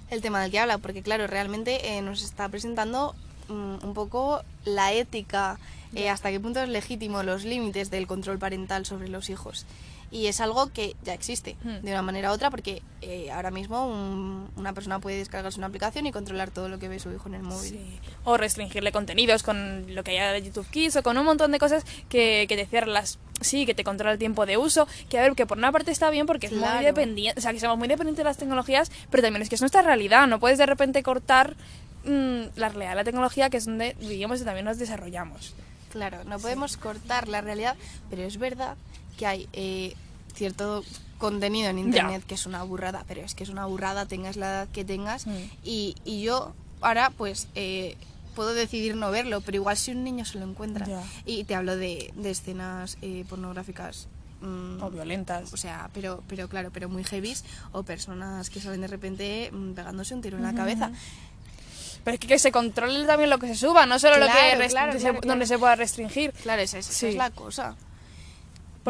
el 0.09 0.21
tema 0.21 0.41
del 0.41 0.51
que 0.51 0.59
habla, 0.59 0.77
porque 0.77 1.01
claro, 1.01 1.27
realmente 1.27 1.97
eh, 1.97 2.01
nos 2.01 2.21
está 2.23 2.47
presentando 2.47 3.13
mm, 3.49 3.83
un 3.85 3.93
poco 3.93 4.41
la 4.63 4.93
ética, 4.93 5.59
eh, 5.95 6.09
hasta 6.09 6.29
qué 6.31 6.39
punto 6.39 6.61
es 6.61 6.69
legítimo 6.69 7.23
los 7.23 7.43
límites 7.43 7.89
del 7.89 8.07
control 8.07 8.37
parental 8.39 8.85
sobre 8.85 9.09
los 9.09 9.29
hijos. 9.29 9.65
Y 10.09 10.27
es 10.27 10.39
algo 10.39 10.71
que 10.71 10.95
ya 11.03 11.13
existe 11.13 11.57
Hmm. 11.63 11.83
de 11.83 11.91
una 11.91 12.01
manera 12.01 12.31
u 12.31 12.33
otra, 12.33 12.49
porque 12.49 12.81
eh, 13.01 13.29
ahora 13.31 13.51
mismo 13.51 13.87
un- 13.87 14.49
una 14.55 14.71
persona 14.73 14.99
puede 14.99 15.17
descargarse 15.17 15.57
una 15.59 15.67
aplicación 15.67 16.05
y 16.07 16.11
controlar 16.13 16.49
todo 16.49 16.69
lo 16.69 16.79
que 16.79 16.87
ve 16.87 16.97
su 16.99 17.11
hijo 17.11 17.27
en 17.27 17.35
el 17.35 17.43
móvil. 17.43 17.71
Sí. 17.71 17.99
O 18.23 18.37
restringirle 18.37 18.91
contenidos 18.93 19.43
con 19.43 19.93
lo 19.93 20.03
que 20.03 20.11
haya 20.11 20.31
de 20.31 20.41
YouTube 20.43 20.65
Kids 20.69 20.95
o 20.95 21.03
con 21.03 21.17
un 21.17 21.25
montón 21.25 21.51
de 21.51 21.59
cosas 21.59 21.83
que, 22.09 22.45
que 22.47 22.55
te 22.55 22.65
cierran 22.65 22.93
las... 22.93 23.19
Sí, 23.41 23.65
que 23.65 23.75
te 23.75 23.83
controla 23.83 24.13
el 24.13 24.17
tiempo 24.17 24.45
de 24.45 24.57
uso. 24.57 24.87
Que 25.09 25.19
a 25.19 25.21
ver, 25.23 25.33
que 25.35 25.45
por 25.45 25.57
una 25.57 25.71
parte 25.71 25.91
está 25.91 26.09
bien 26.09 26.25
porque 26.25 26.47
es 26.47 26.53
muy 26.53 26.83
dependiente. 26.83 27.39
O 27.39 27.41
sea, 27.43 27.51
que 27.53 27.59
somos 27.59 27.77
muy 27.77 27.87
dependientes 27.87 28.17
de 28.19 28.23
las 28.23 28.37
tecnologías, 28.37 28.89
pero 29.11 29.21
también 29.21 29.41
es 29.43 29.49
que 29.49 29.55
es 29.55 29.61
nuestra 29.61 29.81
realidad. 29.81 30.25
No 30.27 30.39
puedes 30.39 30.57
de 30.57 30.65
repente 30.65 31.03
cortar 31.03 31.55
mm, 32.05 32.41
la 32.55 32.69
realidad 32.69 32.89
de 32.91 32.95
la 32.95 33.03
tecnología, 33.03 33.49
que 33.49 33.57
es 33.57 33.65
donde 33.65 33.95
vivimos 33.99 34.41
y 34.41 34.45
también 34.45 34.65
nos 34.65 34.79
desarrollamos. 34.79 35.53
Claro, 35.91 36.23
no 36.23 36.39
podemos 36.39 36.77
cortar 36.77 37.27
la 37.27 37.41
realidad, 37.41 37.75
pero 38.09 38.23
es 38.23 38.37
verdad 38.37 38.75
que 39.17 39.25
hay 39.27 39.49
eh, 39.53 39.95
cierto 40.33 40.83
contenido 41.17 41.69
en 41.69 41.79
internet 41.79 42.23
que 42.27 42.35
es 42.35 42.45
una 42.45 42.61
burrada, 42.63 43.03
pero 43.07 43.21
es 43.21 43.33
que 43.35 43.43
es 43.43 43.49
una 43.49 43.65
burrada, 43.65 44.05
tengas 44.05 44.37
la 44.37 44.47
edad 44.49 44.67
que 44.69 44.85
tengas. 44.85 45.25
Mm. 45.27 45.31
Y, 45.63 45.95
y 46.05 46.21
yo 46.21 46.53
ahora, 46.81 47.09
pues, 47.17 47.47
eh, 47.55 47.97
puedo 48.35 48.53
decidir 48.53 48.95
no 48.95 49.09
verlo, 49.09 49.41
pero 49.41 49.55
igual 49.57 49.75
si 49.77 49.91
un 49.91 50.03
niño 50.03 50.23
se 50.25 50.37
lo 50.37 50.45
encuentra. 50.45 50.85
Ya. 50.85 51.03
Y 51.25 51.43
te 51.45 51.55
hablo 51.55 51.75
de, 51.75 52.13
de 52.15 52.29
escenas 52.29 52.97
eh, 53.01 53.25
pornográficas. 53.27 54.07
mm, 54.41 54.83
O 54.83 54.91
violentas. 54.91 55.51
o 55.53 55.57
sea, 55.57 55.89
pero, 55.91 56.21
pero 56.27 56.47
claro, 56.47 56.69
pero 56.71 56.87
muy 56.87 57.03
heavies, 57.03 57.43
o 57.71 57.81
personas 57.81 58.51
que 58.51 58.61
salen 58.61 58.81
de 58.81 58.87
repente 58.87 59.49
mm, 59.51 59.71
pegándose 59.73 60.13
un 60.13 60.21
tiro 60.21 60.37
en 60.37 60.43
la 60.43 60.53
cabeza. 60.53 60.91
Pero 62.03 62.13
es 62.13 62.19
que, 62.21 62.27
que 62.27 62.37
se 62.39 62.51
controle 62.51 63.05
también 63.07 63.29
lo 63.31 63.39
que 63.39 63.47
se 63.47 63.55
suba, 63.55 63.85
no 63.87 63.97
solo 63.97 64.17
lo 64.19 64.27
que 64.27 64.67
Claro, 64.69 64.99
se- 64.99 65.27
donde 65.27 65.47
se 65.47 65.57
pueda 65.57 65.75
restringir. 65.75 66.31
Claro, 66.31 66.61
esa 66.61 66.77
es, 66.77 66.87
esa 66.89 67.07
es 67.07 67.15
la 67.15 67.31
cosa. 67.31 67.75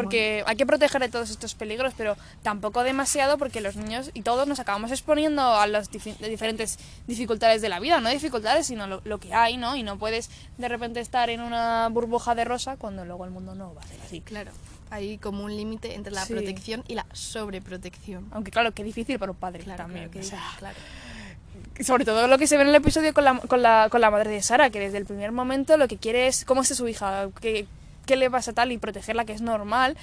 Porque 0.04 0.44
hay 0.46 0.56
que 0.56 0.66
proteger 0.66 1.00
de 1.00 1.08
todos 1.08 1.30
estos 1.30 1.54
peligros, 1.54 1.92
pero 1.96 2.16
tampoco 2.42 2.82
demasiado 2.82 3.36
porque 3.38 3.60
los 3.60 3.76
niños 3.76 4.10
y 4.14 4.22
todos 4.22 4.46
nos 4.46 4.60
acabamos 4.60 4.90
exponiendo 4.90 5.42
a 5.42 5.66
las 5.66 5.90
diferentes 5.90 6.78
dificultades 7.06 7.62
de 7.62 7.68
la 7.68 7.80
vida, 7.80 8.00
no 8.00 8.08
dificultades, 8.10 8.66
sino 8.66 8.86
lo, 8.86 9.00
lo 9.04 9.18
que 9.18 9.34
hay, 9.34 9.56
¿no? 9.56 9.76
Y 9.76 9.82
no 9.82 9.98
puedes 9.98 10.30
de 10.58 10.68
repente 10.68 11.00
estar 11.00 11.30
en 11.30 11.40
una 11.40 11.88
burbuja 11.90 12.34
de 12.34 12.44
rosa 12.44 12.76
cuando 12.76 13.04
luego 13.04 13.24
el 13.24 13.30
mundo 13.30 13.54
no 13.54 13.74
va 13.74 13.82
a 13.82 13.86
ser 13.86 14.00
así. 14.04 14.20
Claro, 14.20 14.52
hay 14.90 15.18
como 15.18 15.44
un 15.44 15.56
límite 15.56 15.94
entre 15.94 16.12
la 16.12 16.24
Sí. 16.24 16.32
protección 16.32 16.84
y 16.88 16.94
la 16.94 17.04
sobreprotección. 17.12 18.26
Aunque 18.30 18.50
claro, 18.50 18.72
qué 18.72 18.84
difícil 18.84 19.18
para 19.18 19.32
un 19.32 19.38
padre 19.38 19.64
Claro, 19.64 19.78
también. 19.82 20.08
claro, 20.10 20.26
o 20.26 20.30
sea, 20.30 20.42
claro. 20.58 20.76
Sobre 21.80 22.04
todo 22.04 22.26
lo 22.28 22.38
que 22.38 22.46
se 22.46 22.56
ve 22.56 22.62
en 22.62 22.68
el 22.68 22.74
episodio 22.74 23.12
con 23.14 23.24
la, 23.24 23.38
con 23.38 23.62
la, 23.62 23.88
con 23.90 24.00
la 24.00 24.10
madre 24.10 24.30
de 24.30 24.42
Sara, 24.42 24.70
que 24.70 24.80
desde 24.80 24.98
el 24.98 25.06
primer 25.06 25.32
momento 25.32 25.76
lo 25.76 25.88
que 25.88 25.96
quiere 25.96 26.26
es 26.28 26.44
cómo 26.44 26.62
está 26.62 26.74
su 26.74 26.86
hija, 26.88 27.28
qué, 27.40 27.66
qué 28.08 28.16
le 28.16 28.28
pasa 28.30 28.52
tal 28.52 28.72
y 28.72 28.78
protegerla, 28.78 29.24
que 29.24 29.32
es 29.34 29.40
normal. 29.40 29.96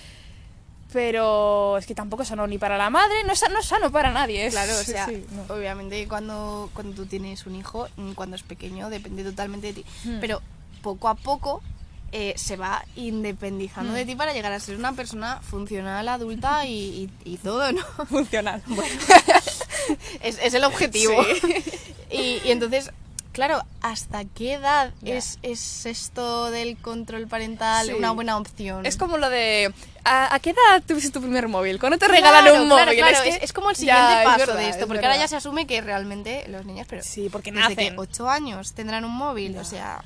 Pero 0.93 1.77
es 1.77 1.85
que 1.87 1.95
tampoco 1.95 2.23
es 2.23 2.29
sano 2.29 2.47
ni 2.47 2.57
para 2.57 2.77
la 2.77 2.89
madre, 2.89 3.15
no 3.25 3.33
es, 3.33 3.39
sa- 3.39 3.49
no 3.49 3.59
es 3.59 3.65
sano 3.65 3.91
para 3.91 4.11
nadie. 4.11 4.49
Claro, 4.49 4.71
o 4.79 4.83
sea, 4.83 5.07
sí, 5.07 5.25
no. 5.31 5.53
obviamente 5.53 6.07
cuando, 6.07 6.69
cuando 6.73 6.95
tú 6.95 7.05
tienes 7.05 7.45
un 7.47 7.55
hijo, 7.55 7.87
mm, 7.97 8.11
cuando 8.13 8.35
es 8.37 8.43
pequeño, 8.43 8.89
depende 8.89 9.23
totalmente 9.23 9.67
de 9.67 9.73
ti. 9.73 9.85
Hmm. 10.05 10.19
Pero 10.21 10.41
poco 10.81 11.09
a 11.09 11.15
poco 11.15 11.61
eh, 12.11 12.33
se 12.37 12.55
va 12.55 12.85
independizando 12.95 13.91
Hmm. 13.91 13.95
de 13.95 14.05
ti 14.05 14.15
para 14.15 14.31
llegar 14.33 14.53
a 14.53 14.59
ser 14.59 14.77
una 14.77 14.93
persona 14.93 15.41
funcional, 15.41 16.07
adulta 16.07 16.65
y, 16.67 17.09
y- 17.25 17.33
y 17.33 17.37
todo, 17.37 17.69
¿no? 17.73 17.81
funcional. 18.07 18.61
es, 20.21 20.39
es 20.41 20.53
el 20.53 20.63
objetivo. 20.63 21.13
Y, 22.11 22.39
y 22.45 22.51
entonces, 22.51 22.91
claro, 23.35 23.61
¿hasta 23.81 24.23
qué 24.25 24.53
edad 24.53 24.91
es, 25.03 25.37
es 25.43 25.85
esto 25.85 26.49
del 26.49 26.77
control 26.77 27.27
parental 27.27 27.87
Sí. 27.87 27.93
una 27.93 28.11
buena 28.11 28.37
opción? 28.37 28.85
Es 28.85 28.97
como 28.97 29.17
lo 29.17 29.29
de. 29.29 29.71
¿A, 30.03 30.33
a 30.33 30.39
qué 30.39 30.51
edad 30.51 30.81
tuviste 30.87 31.11
tu 31.11 31.19
primer 31.21 31.47
móvil? 31.47 31.79
¿Cuándo 31.79 31.97
te 31.97 32.05
Claro, 32.05 32.15
regalan 32.21 32.61
un 32.61 32.67
claro, 32.69 32.85
móvil? 32.85 32.97
claro, 32.99 33.23
que- 33.23 33.29
es, 33.29 33.39
es 33.43 33.53
como 33.53 33.69
el 33.69 33.75
Ya, 33.75 33.79
siguiente 33.81 34.13
es 34.19 34.23
paso 34.25 34.37
verdad, 34.39 34.55
de 34.57 34.69
esto, 34.69 34.81
es 34.81 34.87
porque 34.87 35.05
ahora 35.05 35.17
ya 35.17 35.27
se 35.27 35.35
asume 35.35 35.67
que 35.67 35.81
realmente 35.81 36.45
los 36.47 36.65
niños, 36.65 36.87
pero 36.89 37.03
Sí, 37.03 37.29
porque 37.31 37.51
desde 37.51 37.69
nacen. 37.69 37.95
que 37.95 37.99
8 37.99 38.29
años 38.29 38.73
tendrán 38.73 39.03
un 39.05 39.11
móvil, 39.15 39.57
o 39.57 39.63
sea, 39.65 40.03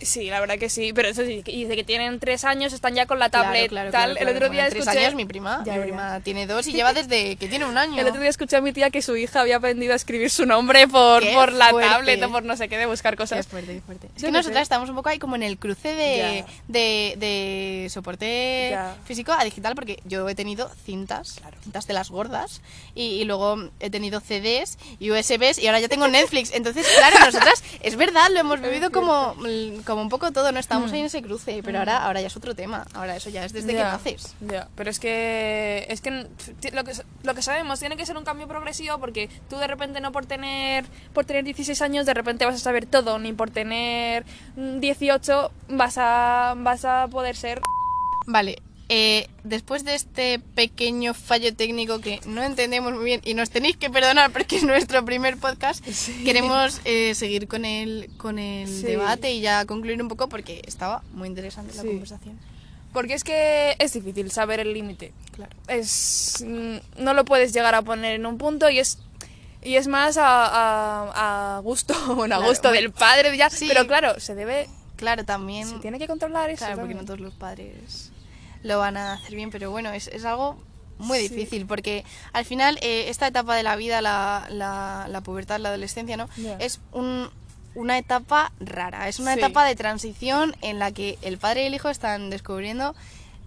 Sí, 0.00 0.28
la 0.30 0.40
verdad 0.40 0.58
que 0.58 0.68
sí. 0.68 0.92
Pero 0.92 1.08
eso 1.08 1.24
sí, 1.24 1.42
y 1.46 1.62
desde 1.62 1.76
que 1.76 1.84
tienen 1.84 2.18
tres 2.20 2.44
años 2.44 2.72
están 2.72 2.94
ya 2.94 3.06
con 3.06 3.18
la 3.18 3.28
tablet. 3.30 3.68
claro, 3.70 3.90
claro, 3.90 4.06
tal. 4.08 4.16
claro, 4.16 4.30
el 4.30 4.36
otro 4.36 4.48
día 4.50 4.62
Bueno, 4.62 4.70
tres 4.70 4.82
escuché. 4.86 5.04
años 5.06 5.14
mi 5.14 5.24
prima, 5.24 5.62
Ya, 5.64 5.72
mi 5.72 5.78
ya, 5.78 5.84
prima 5.84 6.20
tiene 6.20 6.46
dos 6.46 6.66
y 6.66 6.72
lleva 6.72 6.92
desde 6.92 7.36
que 7.36 7.48
tiene 7.48 7.64
un 7.64 7.78
año. 7.78 8.00
El 8.00 8.06
otro 8.06 8.20
día 8.20 8.30
escuché 8.30 8.56
a 8.56 8.60
mi 8.60 8.72
tía 8.72 8.90
que 8.90 9.02
su 9.02 9.16
hija 9.16 9.40
había 9.40 9.56
aprendido 9.56 9.92
a 9.92 9.96
escribir 9.96 10.30
su 10.30 10.46
nombre 10.46 10.86
por, 10.88 11.22
Qué 11.22 11.32
por 11.34 11.52
la 11.52 11.70
fuerte. 11.70 11.90
tablet 11.90 12.22
o 12.22 12.30
por 12.30 12.44
no 12.44 12.56
sé 12.56 12.68
qué, 12.68 12.76
de 12.76 12.86
buscar 12.86 13.16
cosas. 13.16 13.46
fuerte, 13.46 13.74
qué 13.74 13.80
fuerte. 13.80 14.06
Es 14.08 14.12
Yo 14.22 14.26
que 14.26 14.26
qué 14.26 14.32
nosotras 14.32 14.62
estamos 14.62 14.88
un 14.88 14.96
poco 14.96 15.08
ahí 15.08 15.18
como 15.18 15.36
en 15.36 15.42
el 15.42 15.58
cruce 15.58 15.88
de, 15.94 16.44
de, 16.68 17.14
de 17.16 17.88
soporte 17.90 18.68
Ya. 18.70 18.96
físico 19.04 19.32
a 19.32 19.44
digital, 19.44 19.74
porque 19.74 20.00
yo 20.04 20.28
he 20.28 20.34
tenido 20.34 20.70
cintas, 20.84 21.36
Claro. 21.40 21.56
cintas 21.62 21.86
de 21.86 21.94
las 21.94 22.10
gordas, 22.10 22.60
y, 22.94 23.02
y 23.20 23.24
luego 23.24 23.70
he 23.80 23.90
tenido 23.90 24.20
CDs 24.20 24.78
y 24.98 25.10
USBs, 25.10 25.58
y 25.58 25.66
ahora 25.66 25.80
ya 25.80 25.88
tengo 25.88 26.08
Netflix. 26.08 26.52
Entonces, 26.52 26.86
claro, 26.98 27.18
nosotras, 27.24 27.62
es 27.82 27.96
verdad, 27.96 28.28
lo 28.32 28.40
hemos 28.40 28.60
vivido 28.60 28.90
como, 28.90 29.34
como 29.84 30.02
un 30.02 30.08
poco 30.08 30.32
todo, 30.32 30.50
no 30.52 30.58
estamos 30.58 30.92
ahí 30.92 31.00
en 31.00 31.06
ese 31.06 31.22
cruce, 31.22 31.60
pero 31.64 31.78
ahora, 31.78 32.04
ahora 32.04 32.20
ya 32.20 32.26
es 32.26 32.36
otro 32.36 32.54
tema, 32.54 32.86
ahora 32.94 33.16
eso 33.16 33.30
ya 33.30 33.44
es 33.44 33.52
desde 33.52 33.68
que 33.68 33.74
Ya, 33.74 33.92
naces. 33.92 34.34
Ya, 34.40 34.68
pero 34.74 34.90
es 34.90 34.98
que 34.98 35.86
es 35.88 36.00
que 36.00 36.10
lo 36.72 36.84
que 36.84 36.92
lo 37.22 37.34
que 37.34 37.42
sabemos 37.42 37.80
tiene 37.80 37.96
que 37.96 38.06
ser 38.06 38.16
un 38.16 38.24
cambio 38.24 38.48
progresivo 38.48 38.98
porque 38.98 39.28
tú 39.48 39.56
de 39.56 39.66
repente 39.66 40.00
no 40.00 40.12
por 40.12 40.26
tener 40.26 40.84
por 41.12 41.24
tener 41.24 41.44
16 41.44 41.80
años 41.82 42.06
de 42.06 42.14
repente 42.14 42.44
vas 42.44 42.56
a 42.56 42.58
saber 42.58 42.86
todo, 42.86 43.18
ni 43.18 43.32
por 43.32 43.50
tener 43.50 44.24
mm, 44.56 44.80
18 44.80 45.50
vas 45.68 45.94
a 45.98 46.54
vas 46.56 46.84
a 46.84 47.08
poder 47.08 47.36
ser 47.36 47.60
Vale, 48.26 48.56
eh, 48.88 49.28
después 49.44 49.84
de 49.84 49.94
este 49.94 50.38
pequeño 50.54 51.14
fallo 51.14 51.54
técnico 51.54 52.00
que 52.00 52.20
no 52.26 52.42
entendemos 52.42 52.92
muy 52.92 53.04
bien 53.04 53.20
y 53.24 53.34
nos 53.34 53.50
tenéis 53.50 53.76
que 53.76 53.88
perdonar 53.90 54.30
porque 54.30 54.56
es 54.58 54.64
nuestro 54.64 55.04
primer 55.04 55.36
podcast, 55.38 55.84
queremos 56.24 56.80
eh, 56.84 57.14
seguir 57.14 57.48
con 57.48 57.64
el, 57.64 58.10
con 58.18 58.38
el 58.38 58.68
Sí. 58.68 58.82
debate 58.82 59.32
y 59.32 59.40
ya 59.40 59.64
concluir 59.64 60.00
un 60.02 60.08
poco 60.08 60.28
porque 60.28 60.62
estaba 60.66 61.02
muy 61.12 61.28
interesante 61.28 61.74
la 61.74 61.82
conversación. 61.82 62.38
porque 62.92 63.14
es 63.14 63.24
que 63.24 63.74
es 63.78 63.92
difícil 63.94 64.30
saber 64.30 64.60
el 64.60 64.72
límite. 64.74 65.12
Claro. 65.32 65.56
es 65.68 66.44
mm, 66.46 66.76
no 67.02 67.12
lo 67.14 67.24
puedes 67.24 67.52
llegar 67.52 67.74
a 67.74 67.82
poner 67.82 68.14
en 68.14 68.26
un 68.26 68.38
punto 68.38 68.68
y 68.70 68.78
es 68.78 68.98
y 69.62 69.76
es 69.76 69.88
más 69.88 70.16
a, 70.18 70.26
a, 70.46 71.56
a 71.56 71.60
gusto 71.60 71.94
bueno 72.14 72.34
a 72.34 72.38
Claro, 72.38 72.50
gusto 72.50 72.68
bueno, 72.68 72.82
del 72.82 72.92
padre 72.92 73.36
ya 73.36 73.48
sí. 73.50 73.66
pero 73.66 73.86
claro 73.86 74.20
se 74.20 74.34
debe 74.34 74.68
Claro, 74.96 75.24
también... 75.24 75.68
se 75.68 75.78
tiene 75.80 75.98
que 75.98 76.06
controlar 76.06 76.50
eso 76.50 76.64
Claro, 76.66 76.80
porque 76.82 76.94
no 76.94 77.04
todos 77.04 77.18
los 77.18 77.34
padres 77.34 78.12
lo 78.64 78.78
van 78.80 78.96
a 78.96 79.12
hacer 79.12 79.36
bien, 79.36 79.50
pero 79.50 79.70
bueno, 79.70 79.92
es, 79.92 80.08
es 80.08 80.24
algo 80.24 80.56
muy 80.98 81.18
Sí. 81.18 81.28
difícil 81.28 81.66
porque 81.66 82.04
al 82.32 82.44
final 82.44 82.78
eh, 82.82 83.08
esta 83.08 83.26
etapa 83.28 83.54
de 83.54 83.62
la 83.62 83.76
vida, 83.76 84.00
la, 84.00 84.46
la, 84.50 85.06
la 85.08 85.20
pubertad, 85.20 85.60
la 85.60 85.68
adolescencia, 85.68 86.16
¿no? 86.16 86.28
Es 86.58 86.80
un- 86.92 87.28
una 87.76 87.98
etapa 87.98 88.52
rara, 88.60 89.08
es 89.08 89.18
una 89.18 89.34
Sí. 89.34 89.40
etapa 89.40 89.64
de 89.66 89.74
transición 89.74 90.54
en 90.62 90.78
la 90.78 90.92
que 90.92 91.18
el 91.22 91.38
padre 91.38 91.64
y 91.64 91.66
el 91.66 91.74
hijo 91.74 91.88
están 91.90 92.30
descubriendo, 92.30 92.94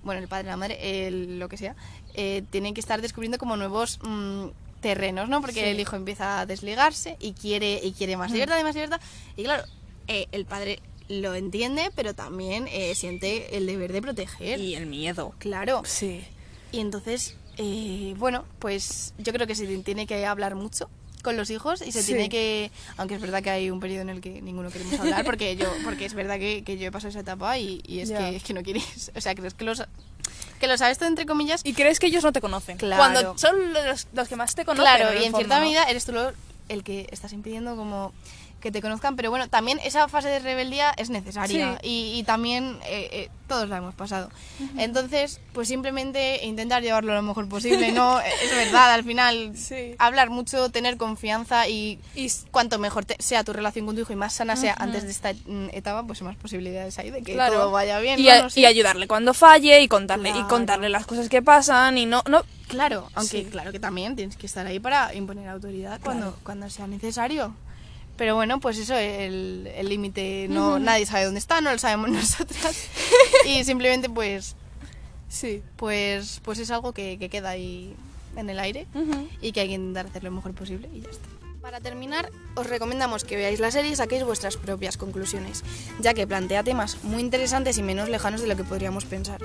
bueno, 0.04 0.22
el 0.22 0.28
padre 0.28 0.44
y 0.48 0.52
la 0.52 0.58
madre, 0.58 1.08
el- 1.08 1.40
lo 1.40 1.48
que 1.50 1.58
sea, 1.58 1.76
eh, 2.14 2.44
tienen 2.50 2.74
que 2.74 2.82
estar 2.82 3.02
descubriendo 3.02 3.38
como 3.38 3.56
nuevos 3.58 4.00
mm, 4.04 4.48
terrenos, 4.82 5.28
¿no? 5.30 5.40
Porque 5.42 5.62
Sí. 5.62 5.70
el 5.70 5.80
hijo 5.80 5.96
empieza 5.96 6.42
a 6.42 6.46
desligarse 6.46 7.16
y 7.20 7.34
quiere, 7.34 7.80
y 7.82 7.94
quiere 7.94 8.18
más 8.18 8.30
libertad 8.32 8.60
y 8.60 8.64
más 8.64 8.76
libertad. 8.76 9.02
Y 9.36 9.44
claro, 9.44 9.64
eh, 10.08 10.28
el 10.32 10.46
padre 10.46 10.80
lo 11.10 11.36
entiende, 11.36 11.90
pero 11.96 12.14
también 12.14 12.68
eh, 12.72 12.94
siente 12.96 13.56
el 13.58 13.66
deber 13.66 13.94
de 13.94 14.02
proteger. 14.02 14.60
y 14.60 14.76
el 14.76 14.86
miedo 14.88 15.34
Claro. 15.40 15.82
sí 15.86 16.24
Y 16.72 16.80
entonces, 16.80 17.36
eh, 17.58 18.14
bueno, 18.18 18.44
pues 18.60 19.14
yo 19.18 19.32
creo 19.34 19.48
que 19.48 19.56
se 19.56 19.66
tiene 19.84 20.06
que 20.06 20.26
hablar 20.26 20.56
mucho 20.56 20.90
con 21.24 21.36
los 21.36 21.50
hijos 21.50 21.82
y 21.86 21.92
se 21.92 22.02
Sí. 22.04 22.08
tiene 22.14 22.30
que 22.30 22.72
aunque 22.96 23.16
es 23.16 23.22
verdad 23.22 23.42
que 23.44 23.50
hay 23.50 23.70
un 23.72 23.80
periodo 23.80 24.02
en 24.04 24.10
el 24.10 24.22
que 24.22 24.42
ninguno 24.42 24.70
queremos 24.70 24.98
hablar 25.00 25.26
porque 25.26 25.56
yo 25.58 25.68
porque 25.84 26.06
es 26.06 26.14
verdad 26.14 26.38
que, 26.40 26.64
que 26.64 26.78
yo 26.78 26.88
he 26.88 26.92
pasado 26.92 27.10
esa 27.10 27.20
etapa 27.22 27.58
y, 27.58 27.82
y 27.88 28.00
es, 28.00 28.12
que, 28.12 28.36
es 28.36 28.44
que 28.44 28.54
no 28.54 28.62
quieres 28.64 29.12
o 29.16 29.20
sea 29.20 29.34
crees 29.36 29.54
que 29.54 29.66
los 29.66 29.84
que 30.60 30.68
lo 30.68 30.78
sabes 30.78 30.98
todo 30.98 31.10
entre 31.10 31.26
comillas 31.26 31.62
y 31.66 31.74
crees 31.74 32.00
que 32.00 32.08
ellos 32.08 32.24
no 32.24 32.32
te 32.32 32.40
conocen 32.40 32.78
Claro. 32.78 33.02
cuando 33.02 33.38
son 33.38 33.74
los, 33.74 34.08
los 34.14 34.28
que 34.28 34.36
más 34.36 34.56
te 34.56 34.64
conocen 34.64 34.84
Claro, 34.96 35.12
en 35.12 35.22
y 35.22 35.26
en 35.26 35.32
fondo, 35.32 35.38
cierta 35.40 35.60
¿no? 35.60 35.66
medida 35.66 35.84
eres 35.86 36.06
tú 36.06 36.12
lo- 36.14 36.32
el 36.70 36.84
que 36.84 37.08
estás 37.12 37.34
impidiendo 37.34 37.76
como 37.76 38.14
que 38.62 38.72
te 38.72 38.82
conozcan, 38.82 39.16
pero 39.16 39.30
bueno, 39.30 39.48
también 39.50 39.80
esa 39.84 40.08
fase 40.08 40.30
de 40.30 40.40
rebeldía 40.40 40.92
es 40.98 41.10
necesaria 41.10 41.78
Sí. 41.82 41.88
y, 41.88 42.20
y 42.20 42.24
también 42.24 42.80
eh, 42.86 43.08
eh, 43.12 43.30
todos 43.48 43.70
la 43.70 43.78
hemos 43.78 43.94
pasado. 43.96 44.30
Entonces, 44.78 45.40
pues 45.54 45.68
simplemente 45.68 46.44
intentar 46.46 46.82
llevarlo 46.82 47.14
lo 47.14 47.22
mejor 47.22 47.48
posible, 47.48 47.92
¿no? 47.92 48.20
es 48.44 48.56
verdad, 48.56 48.92
al 48.94 49.04
final, 49.04 49.54
Sí. 49.56 49.96
hablar 50.00 50.30
mucho, 50.30 50.70
tener 50.70 50.98
confianza 50.98 51.68
y 51.68 52.00
y 52.16 52.32
cuanto 52.52 52.80
mejor 52.80 53.06
te- 53.06 53.16
sea 53.20 53.44
tu 53.44 53.54
relación 53.54 53.86
con 53.86 53.96
tu 53.96 54.02
hijo 54.02 54.14
y 54.14 54.16
más 54.16 54.34
sana 54.34 54.56
sea 54.56 54.74
antes 54.78 55.04
de 55.04 55.12
esta 55.12 55.34
mm, 55.34 55.70
etapa, 55.72 56.04
pues 56.06 56.22
más 56.24 56.36
posibilidades 56.36 56.98
hay 57.00 57.12
de 57.12 57.22
que 57.22 57.34
claro. 57.34 57.54
todo 57.54 57.72
vaya 57.72 58.00
bien. 58.00 58.20
y, 58.20 58.24
¿no? 58.26 58.32
a- 58.32 58.42
No 58.44 58.50
sé. 58.50 58.60
y 58.62 58.66
ayudarle 58.66 59.08
cuando 59.08 59.34
falle 59.34 59.82
y 59.82 59.88
contarle 59.88 60.30
y 60.30 60.34
Claro. 60.34 60.48
contarle 60.48 60.90
las 60.90 61.06
cosas 61.06 61.30
que 61.30 61.42
pasan 61.42 61.98
y 61.98 62.06
no 62.06 62.24
no 62.30 62.44
Claro, 62.68 63.08
aunque 63.16 63.44
Sí. 63.44 63.48
claro 63.50 63.72
que 63.72 63.80
también 63.80 64.18
tienes 64.18 64.36
que 64.36 64.46
estar 64.46 64.66
ahí 64.68 64.78
para 64.80 65.14
imponer 65.16 65.48
autoridad 65.48 66.02
cuando, 66.04 66.38
cuando 66.44 66.70
sea 66.70 66.86
necesario. 66.86 67.56
Pero 68.18 68.36
bueno, 68.36 68.60
pues 68.60 68.78
eso, 68.78 68.96
el 68.96 69.70
el 69.76 69.90
límite 69.90 70.48
no 70.50 70.80
nadie 70.80 71.06
sabe 71.06 71.26
dónde 71.26 71.40
está, 71.40 71.62
no 71.62 71.72
lo 71.72 71.78
sabemos 71.78 72.10
nosotras. 72.22 72.88
y 73.46 73.64
simplemente 73.64 74.10
pues 74.10 74.56
sí 75.30 75.62
pues 75.76 76.40
pues 76.44 76.58
es 76.60 76.72
algo 76.72 76.94
que, 76.94 77.18
que 77.20 77.30
queda 77.30 77.50
ahí 77.50 77.96
en 78.36 78.50
el 78.50 78.60
aire 78.60 78.88
y 79.42 79.52
que 79.52 79.62
hay 79.62 79.68
que 79.68 79.74
intentar 79.74 80.06
hacer 80.08 80.24
lo 80.24 80.32
mejor 80.32 80.54
posible 80.54 80.90
y 80.94 81.02
ya 81.02 81.10
está. 81.10 81.28
Para 81.62 81.82
terminar, 81.82 82.32
os 82.56 82.68
recomendamos 82.68 83.26
que 83.26 83.36
veáis 83.36 83.60
la 83.60 83.72
serie 83.72 83.92
y 83.92 83.96
saquéis 83.96 84.24
vuestras 84.24 84.56
propias 84.56 84.96
conclusiones, 84.96 85.64
ya 86.00 86.14
que 86.14 86.26
plantea 86.26 86.64
temas 86.64 87.04
muy 87.04 87.20
interesantes 87.22 87.78
y 87.78 87.84
menos 87.84 88.08
lejanos 88.08 88.40
de 88.42 88.48
lo 88.48 88.56
que 88.56 88.64
podríamos 88.64 89.04
pensar. 89.04 89.42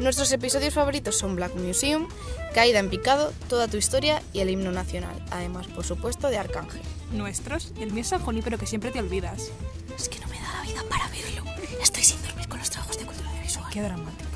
Nuestros 0.00 0.32
episodios 0.32 0.74
favoritos 0.74 1.16
son 1.18 1.36
Black 1.36 1.54
Museum, 1.54 2.08
Caída 2.54 2.78
en 2.78 2.88
Picado, 2.90 3.32
Toda 3.48 3.68
tu 3.68 3.76
historia 3.76 4.22
y 4.32 4.40
el 4.40 4.50
himno 4.50 4.72
nacional, 4.72 5.14
además, 5.30 5.66
por 5.68 5.84
supuesto, 5.84 6.28
de 6.28 6.38
Arcángel. 6.38 6.80
nuestros 7.12 7.72
el 7.78 7.92
mío 7.92 8.00
es 8.02 8.08
San 8.08 8.20
Junípero 8.22 8.56
que 8.58 8.66
siempre 8.66 8.90
te 8.90 8.98
olvidas 9.00 9.50
Es 9.96 10.08
que 10.08 10.18
no 10.20 10.26
me 10.28 10.36
da 10.40 10.52
la 10.56 10.62
vida 10.62 10.82
para 10.88 11.06
verlo. 11.08 11.44
Estoy 11.82 12.02
sin 12.02 12.22
dormir 12.22 12.48
con 12.48 12.58
los 12.58 12.70
trabajos 12.70 12.98
de 12.98 13.04
cultura 13.04 13.28
audiovisual. 13.30 13.66
qué 13.72 13.82
dramático 13.82 14.30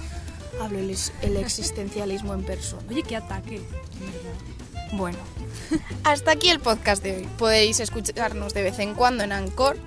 Hablo 0.61 0.79
el, 0.79 0.97
el 1.23 1.37
existencialismo 1.39 2.35
en 2.35 2.45
persona. 2.45 2.83
oye 2.91 3.03
qué 3.03 3.17
ataque 3.17 3.61
Bueno, 4.93 5.19
hasta 6.05 6.33
aquí 6.33 6.51
el 6.51 6.61
podcast 6.61 7.03
de 7.03 7.17
hoy. 7.17 7.29
Podéis 7.39 7.81
escucharnos 7.81 8.53
de 8.55 8.63
vez 8.63 8.79
en 8.79 8.95
cuando 8.95 9.25
en 9.25 9.33
Anchor. 9.33 9.79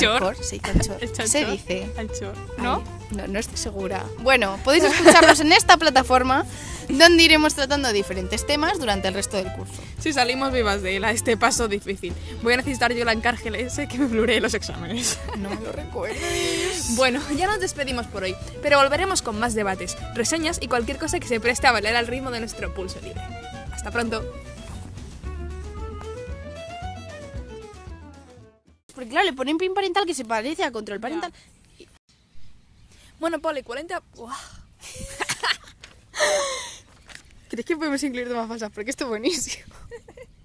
Chor. 0.00 0.22
Anchor, 0.22 0.36
se 0.42 0.56
dice 0.56 0.70
Anchor. 0.70 1.28
Se 1.28 1.44
dice. 1.44 1.90
Anchor, 1.98 2.34
Ay, 2.58 2.82
¿no? 3.10 3.26
no, 3.26 3.38
estoy 3.38 3.56
segura. 3.56 4.04
Bueno, 4.20 4.58
podéis 4.64 4.84
escucharnos 4.84 5.40
en 5.40 5.52
esta 5.52 5.76
plataforma 5.76 6.44
donde 6.88 7.22
iremos 7.22 7.54
tratando 7.54 7.92
diferentes 7.92 8.46
temas 8.46 8.78
durante 8.78 9.08
el 9.08 9.14
resto 9.14 9.36
del 9.36 9.52
curso. 9.52 9.82
Si 9.98 10.12
salimos 10.12 10.52
vivas 10.52 10.82
de 10.82 10.96
él 10.96 11.04
a 11.04 11.10
este 11.10 11.36
paso 11.36 11.68
difícil, 11.68 12.12
voy 12.42 12.54
a 12.54 12.56
necesitar 12.58 12.92
yo 12.92 13.04
la 13.04 13.12
encárgel 13.12 13.54
ese 13.56 13.88
que 13.88 13.98
me 13.98 14.06
bluree 14.06 14.40
los 14.40 14.54
exámenes. 14.54 15.18
No 15.36 15.50
me 15.50 15.60
lo 15.60 15.70
recuerdes. 15.70 16.96
Bueno, 16.96 17.20
ya 17.36 17.46
nos 17.46 17.60
despedimos 17.60 18.06
por 18.06 18.22
hoy, 18.22 18.34
pero 18.62 18.78
volveremos 18.78 19.22
con 19.22 19.38
más 19.38 19.54
debates, 19.54 19.96
reseñas 20.14 20.58
y 20.60 20.66
cualquier 20.66 20.98
cosa 20.98 21.20
que 21.20 21.28
se 21.28 21.40
preste 21.40 21.66
a 21.66 21.72
bailar 21.72 21.94
al 21.94 22.06
ritmo 22.06 22.30
de 22.30 22.40
nuestro 22.40 22.72
pulso 22.74 23.00
libre. 23.00 23.20
Hasta 23.70 23.90
pronto. 23.90 24.24
Porque 28.94 29.10
claro, 29.10 29.26
le 29.26 29.34
ponen 29.34 29.58
pin 29.58 29.74
parental 29.74 30.06
que 30.06 30.14
se 30.14 30.24
parece 30.24 30.64
a 30.64 30.72
control 30.72 31.00
parental. 31.00 31.30
Bueno, 33.18 33.40
Poli, 33.40 33.62
40... 33.62 34.02
Uah. 34.16 34.36
¿Crees 37.48 37.66
que 37.66 37.76
podemos 37.76 38.02
incluir 38.02 38.28
más 38.30 38.48
falsas? 38.48 38.70
Porque 38.70 38.90
esto 38.90 39.04
es 39.04 39.10
buenísimo. 39.10 39.74